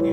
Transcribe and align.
Yeah, 0.00 0.06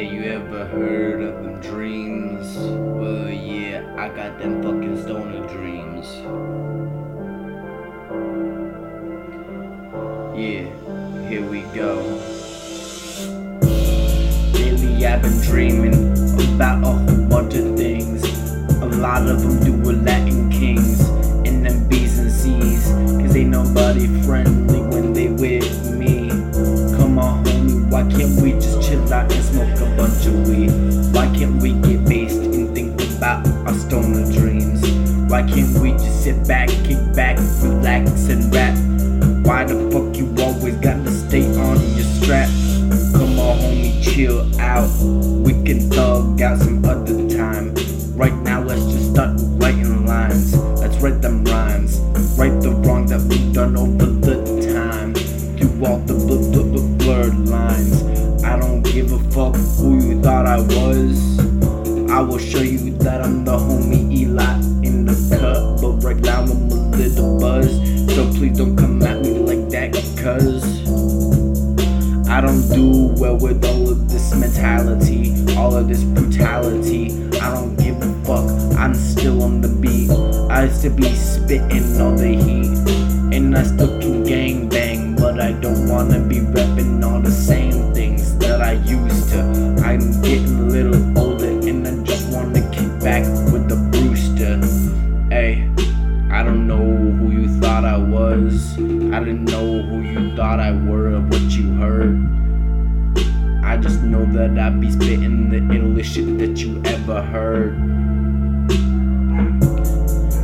you 0.00 0.22
ever 0.24 0.64
heard 0.64 1.20
of 1.20 1.44
them 1.44 1.60
dreams? 1.60 2.56
Well, 2.56 3.28
yeah, 3.28 3.94
I 3.98 4.08
got 4.08 4.38
them 4.38 4.62
fucking 4.62 5.02
stoner 5.02 5.46
dreams. 5.48 6.06
Yeah, 10.34 11.28
here 11.28 11.44
we 11.46 11.60
go. 11.74 12.20
I've 15.10 15.22
been 15.22 15.40
dreaming 15.40 16.12
about 16.54 16.84
a 16.84 16.86
whole 16.86 17.26
bunch 17.26 17.54
of 17.54 17.76
things. 17.76 18.22
A 18.80 18.86
lot 18.86 19.26
of 19.28 19.42
them 19.42 19.58
do 19.64 19.72
with 19.72 20.06
Latin 20.06 20.48
kings 20.50 21.00
and 21.44 21.66
them 21.66 21.88
B's 21.88 22.16
and 22.20 22.30
C's. 22.30 22.86
Cause 22.86 23.34
ain't 23.34 23.50
nobody 23.50 24.06
friendly 24.22 24.80
when 24.82 25.12
they 25.12 25.26
with 25.26 25.90
me. 25.90 26.28
Come 26.96 27.18
on, 27.18 27.44
homie, 27.44 27.90
why 27.90 28.02
can't 28.02 28.40
we 28.40 28.52
just 28.52 28.88
chill 28.88 29.12
out 29.12 29.32
and 29.32 29.44
smoke 29.44 29.80
a 29.80 29.96
bunch 29.96 30.26
of 30.26 30.48
weed? 30.48 30.70
Why 31.12 31.26
can't 31.36 31.60
we 31.60 31.72
get 31.72 32.04
based 32.04 32.36
and 32.36 32.72
think 32.72 33.02
about 33.16 33.44
our 33.66 33.74
stoner 33.74 34.30
dreams? 34.32 34.80
Why 35.28 35.42
can't 35.42 35.76
we 35.80 35.90
just 35.92 36.22
sit 36.22 36.46
back, 36.46 36.68
kick 36.68 36.98
back, 37.16 37.36
relax 37.60 38.28
and 38.28 38.54
rap? 38.54 38.78
Why 39.44 39.64
the 39.64 39.74
fuck 39.90 40.16
you 40.16 40.32
always 40.44 40.76
gotta 40.76 41.10
stay 41.10 41.46
on 41.58 41.80
your 41.96 42.04
strap? 42.04 42.69
Chill 44.20 44.60
out. 44.60 44.90
We 45.00 45.52
can 45.64 45.88
thug 45.88 46.42
out 46.42 46.58
some 46.58 46.84
other 46.84 47.26
time. 47.30 47.74
Right 48.14 48.34
now, 48.34 48.60
let's 48.60 48.84
just 48.92 49.12
start 49.12 49.30
writing 49.56 50.04
lines. 50.04 50.54
Let's 50.78 50.98
write 50.98 51.22
them 51.22 51.42
rhymes. 51.42 52.00
Right 52.38 52.52
the 52.60 52.72
wrong 52.84 53.06
that 53.06 53.22
we've 53.22 53.50
done 53.54 53.78
over 53.78 54.04
the 54.04 54.36
time. 54.74 55.14
Do 55.56 55.86
all 55.86 56.00
the 56.00 56.12
bl- 56.12 56.52
bl- 56.52 56.70
bl- 56.70 56.96
blurred 57.02 57.48
lines. 57.48 58.44
I 58.44 58.58
don't 58.58 58.82
give 58.82 59.10
a 59.10 59.18
fuck 59.30 59.56
who 59.56 60.06
you 60.06 60.20
thought 60.20 60.44
I 60.44 60.58
was. 60.58 61.38
I 62.10 62.20
will 62.20 62.36
show 62.36 62.60
you 62.60 62.98
that 62.98 63.22
I'm 63.22 63.46
the 63.46 63.56
homie 63.56 64.12
Eli 64.12 64.56
in 64.86 65.06
the 65.06 65.16
cut. 65.40 65.80
But 65.80 66.04
right 66.06 66.20
now, 66.20 66.42
I'm 66.42 66.50
a 66.50 66.74
little 66.94 67.40
buzz. 67.40 67.72
So 68.14 68.30
please 68.34 68.58
don't 68.58 68.76
come 68.76 69.02
at 69.02 69.22
me 69.22 69.38
like 69.38 69.70
that, 69.70 69.94
cuz. 70.18 70.89
I 72.40 72.44
don't 72.44 72.66
do 72.70 73.12
well 73.20 73.36
with 73.36 73.62
all 73.66 73.90
of 73.90 74.08
this 74.08 74.34
mentality, 74.34 75.44
all 75.58 75.76
of 75.76 75.88
this 75.88 76.02
brutality. 76.02 77.12
I 77.38 77.52
don't 77.52 77.76
give 77.76 78.00
a 78.00 78.24
fuck, 78.24 78.48
I'm 78.78 78.94
still 78.94 79.42
on 79.42 79.60
the 79.60 79.68
beat. 79.68 80.10
I 80.50 80.64
used 80.64 80.80
to 80.80 80.88
be 80.88 81.14
spitting 81.14 82.00
all 82.00 82.14
the 82.16 82.28
heat, 82.28 83.36
and 83.36 83.54
I 83.54 83.62
still 83.62 84.00
can 84.00 84.24
gang 84.24 84.70
bang, 84.70 85.16
but 85.16 85.38
I 85.38 85.52
don't 85.52 85.86
wanna 85.86 86.18
be 86.18 86.36
repping 86.36 87.04
all 87.04 87.20
the 87.20 87.30
same 87.30 87.92
things 87.92 88.38
that 88.38 88.62
I 88.62 88.72
used 88.88 89.28
to. 89.32 89.40
I'm 89.84 90.22
getting 90.22 90.60
a 90.60 90.62
little 90.62 91.18
older, 91.18 91.50
and 91.68 91.86
I 91.86 92.02
just 92.04 92.32
wanna 92.32 92.62
kick 92.70 92.88
back 93.00 93.24
with 93.52 93.68
the 93.68 93.76
Brewster. 93.92 94.56
Hey. 95.28 95.70
I 96.32 96.44
don't 96.44 96.66
know 96.66 96.78
who 96.78 97.32
you 97.32 97.48
thought 97.60 97.84
I 97.84 97.98
was. 97.98 98.78
I 98.78 99.18
didn't 99.18 99.44
know 99.44 99.82
who 99.82 100.00
you 100.00 100.34
thought 100.36 100.60
I 100.60 100.70
were 100.70 101.10
that 104.48 104.58
I 104.58 104.70
be 104.70 104.90
spitting 104.90 105.50
the 105.50 105.58
illest 105.58 106.14
shit 106.14 106.38
that 106.38 106.56
you 106.56 106.80
ever 106.86 107.20
heard. 107.20 107.76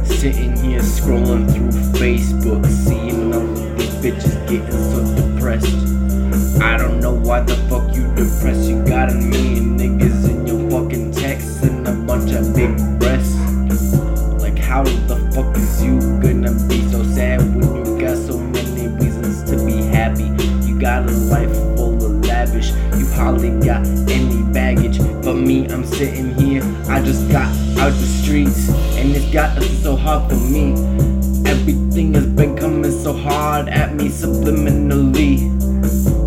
Sitting 0.07 0.55
here 0.59 0.81
scrolling 0.81 1.51
through 1.51 1.71
Facebook, 1.99 2.67
seeing 2.67 3.33
all 3.33 3.47
these 3.77 3.95
bitches 4.05 4.37
getting 4.49 4.71
so 4.71 5.01
depressed. 5.17 5.75
I 6.63 6.77
don't 6.77 7.01
know 7.01 7.15
why 7.15 7.41
the 7.41 7.56
any 24.09 24.43
baggage. 24.53 24.99
But 25.23 25.35
me, 25.35 25.67
I'm 25.69 25.85
sitting 25.85 26.35
here, 26.35 26.63
I 26.89 27.03
just 27.03 27.31
got 27.31 27.49
out 27.79 27.93
the 27.93 28.07
streets, 28.07 28.69
and 28.97 29.15
it's 29.15 29.33
gotten 29.33 29.63
so 29.63 29.97
hard 29.97 30.31
for 30.31 30.37
me. 30.37 30.73
Everything 31.47 32.15
has 32.15 32.27
been 32.27 32.57
coming 32.57 32.91
so 32.91 33.13
hard 33.13 33.69
at 33.69 33.95
me 33.95 34.09
subliminally. 34.09 35.57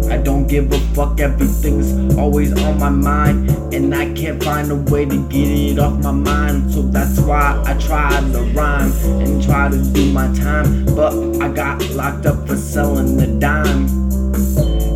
I 0.10 0.18
don't 0.18 0.48
give 0.48 0.72
a 0.72 0.80
fuck, 0.96 1.20
everything's 1.20 2.16
always 2.18 2.52
on 2.64 2.80
my 2.80 2.90
mind. 2.90 3.50
And 3.74 3.94
I 3.94 4.12
can't 4.14 4.44
find 4.44 4.72
a 4.72 4.76
way 4.76 5.06
to 5.06 5.30
get 5.30 5.48
it 5.48 5.78
off 5.78 6.02
my 6.02 6.12
mind. 6.12 6.74
So 6.74 6.82
that's 6.82 7.20
why 7.20 7.62
I 7.66 7.76
try 7.76 8.10
to 8.10 8.42
rhyme 8.56 8.92
and 9.22 9.44
try 9.44 9.70
to 9.70 9.78
do 9.78 10.12
my 10.12 10.34
time. 10.34 10.86
But 10.86 11.14
I 11.42 11.50
got 11.50 11.88
locked 11.92 12.26
up 12.26 12.48
for 12.48 12.58
selling 12.58 13.18
the 13.18 13.28
dime. 13.28 13.88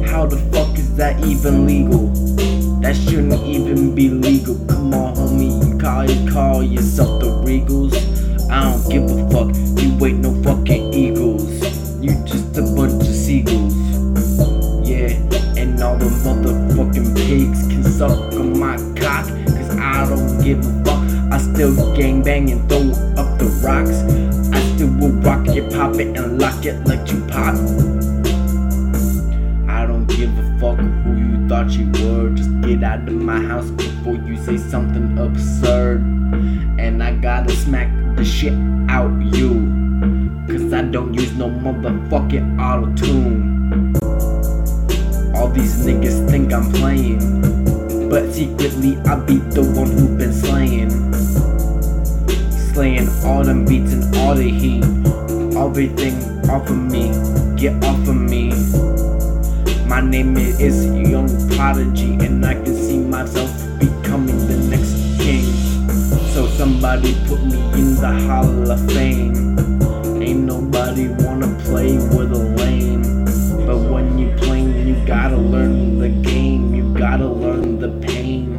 How 0.03 0.25
the 0.25 0.37
fuck 0.51 0.77
is 0.77 0.95
that 0.95 1.23
even 1.23 1.67
legal? 1.67 2.11
That 2.83 2.97
shouldn't 2.97 3.47
even 3.47 3.95
be 3.95 4.09
legal. 4.09 4.55
Come 4.67 4.93
on, 4.93 5.15
homie, 5.15 5.55
you 5.65 5.77
call, 5.79 6.03
you 6.03 6.29
call 6.29 6.61
yourself 6.61 7.21
the 7.21 7.27
Regals. 7.27 7.95
I 8.51 8.63
don't 8.63 8.89
give 8.91 9.03
a 9.05 9.29
fuck, 9.31 9.55
you 9.81 10.05
ain't 10.05 10.19
no 10.19 10.33
fucking 10.43 10.93
eagles. 10.93 11.45
You 12.03 12.11
just 12.25 12.57
a 12.57 12.61
bunch 12.61 13.01
of 13.01 13.15
seagulls. 13.15 13.73
Yeah, 14.85 15.15
and 15.55 15.81
all 15.81 15.95
the 15.95 16.11
motherfucking 16.25 17.15
pigs 17.15 17.65
can 17.67 17.85
suck 17.85 18.33
on 18.33 18.59
my 18.59 18.75
cock. 18.99 19.27
Cause 19.27 19.77
I 19.77 20.05
don't 20.09 20.43
give 20.43 20.59
a 20.59 20.83
fuck. 20.83 21.31
I 21.31 21.37
still 21.37 21.95
gang 21.95 22.21
bang 22.21 22.51
and 22.51 22.67
throw 22.67 22.91
up 23.15 23.39
the 23.39 23.45
rocks. 23.63 24.03
I 24.53 24.59
still 24.75 24.89
will 24.99 25.15
rock 25.21 25.47
it, 25.47 25.71
pop 25.71 25.95
it, 25.95 26.17
and 26.17 26.37
lock 26.37 26.65
it 26.65 26.85
like 26.85 27.09
you 27.09 27.25
pop. 27.27 28.12
Don't 30.03 30.17
give 30.17 30.37
a 30.37 30.59
fuck 30.59 30.77
who 30.79 31.15
you 31.15 31.47
thought 31.47 31.69
you 31.69 31.85
were. 32.03 32.29
Just 32.31 32.49
get 32.61 32.83
out 32.83 33.07
of 33.07 33.13
my 33.13 33.39
house 33.39 33.69
before 33.71 34.15
you 34.15 34.35
say 34.35 34.57
something 34.57 35.17
absurd. 35.17 36.01
And 36.77 37.01
I 37.01 37.15
gotta 37.15 37.55
smack 37.55 37.89
the 38.17 38.25
shit 38.25 38.53
out 38.89 39.13
you. 39.21 39.71
Cause 40.47 40.73
I 40.73 40.81
don't 40.81 41.13
use 41.13 41.33
no 41.35 41.47
motherfucking 41.49 42.59
auto 42.59 42.93
tune. 42.95 43.95
All 45.35 45.47
these 45.47 45.85
niggas 45.85 46.29
think 46.29 46.51
I'm 46.51 46.69
playing. 46.73 48.09
But 48.09 48.33
secretly, 48.33 48.97
I 49.05 49.15
beat 49.23 49.51
the 49.51 49.63
one 49.63 49.89
who 49.89 50.17
been 50.17 50.33
slaying. 50.33 50.91
Slaying 52.73 53.07
all 53.23 53.45
them 53.45 53.63
beats 53.63 53.93
and 53.93 54.13
all 54.17 54.35
the 54.35 54.49
heat. 54.49 54.83
Everything 55.55 56.49
off 56.49 56.69
of 56.69 56.75
me, 56.91 57.07
get 57.55 57.81
off 57.85 58.05
of 58.05 58.17
me. 58.17 58.51
My 59.93 60.01
name 60.01 60.35
is 60.37 60.87
Young 60.87 61.29
Prodigy, 61.51 62.15
and 62.25 62.43
I 62.43 62.55
can 62.55 62.75
see 62.75 62.97
myself 62.97 63.51
becoming 63.77 64.39
the 64.47 64.57
next 64.67 64.95
king. 65.21 65.45
So 66.33 66.47
somebody 66.47 67.13
put 67.27 67.43
me 67.43 67.59
in 67.79 67.93
the 67.97 68.11
Hall 68.25 68.71
of 68.71 68.91
Fame. 68.91 69.35
Ain't 70.19 70.45
nobody 70.45 71.09
wanna 71.09 71.55
play 71.65 71.97
with 71.97 72.31
a 72.31 72.43
lame. 72.57 73.03
But 73.67 73.77
when 73.91 74.17
you 74.17 74.35
playing, 74.37 74.87
you 74.87 74.95
gotta 75.05 75.37
learn 75.37 75.99
the 75.99 76.09
game. 76.09 76.73
You 76.73 76.91
gotta 76.95 77.27
learn 77.27 77.77
the 77.77 77.91
pain. 78.07 78.57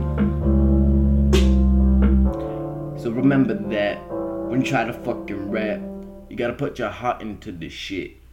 So 2.96 3.10
remember 3.10 3.54
that 3.70 3.96
when 4.48 4.60
you 4.60 4.66
try 4.68 4.84
to 4.84 4.92
fucking 4.92 5.50
rap, 5.50 5.80
you 6.30 6.36
gotta 6.36 6.52
put 6.52 6.78
your 6.78 6.90
heart 6.90 7.22
into 7.22 7.50
this 7.50 7.72
shit. 7.72 8.23